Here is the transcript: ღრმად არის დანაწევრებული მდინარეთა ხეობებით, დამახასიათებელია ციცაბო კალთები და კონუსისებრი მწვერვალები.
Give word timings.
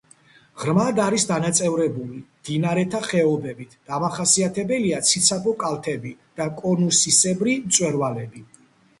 ღრმად 0.59 0.99
არის 1.01 1.23
დანაწევრებული 1.31 2.15
მდინარეთა 2.21 3.01
ხეობებით, 3.07 3.75
დამახასიათებელია 3.91 5.01
ციცაბო 5.09 5.53
კალთები 5.65 6.15
და 6.41 6.47
კონუსისებრი 6.63 7.55
მწვერვალები. 7.67 8.43